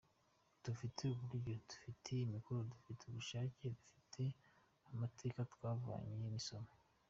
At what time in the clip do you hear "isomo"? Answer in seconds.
6.41-6.71